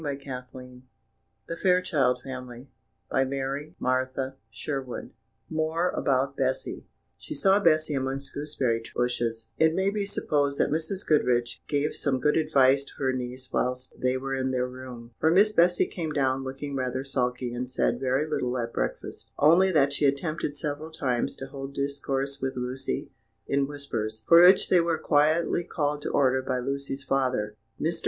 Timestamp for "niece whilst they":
13.13-14.17